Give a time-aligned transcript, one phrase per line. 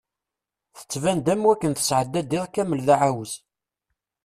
[0.77, 3.33] Tettban-d am wakken tesɛedda-d iḍ kamel d aɛawez.